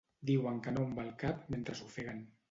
Diuen 0.27 0.55
que 0.67 0.71
no 0.77 0.85
amb 0.87 1.01
el 1.03 1.11
cap 1.23 1.43
mentre 1.57 1.77
s'ofeguen. 1.81 2.25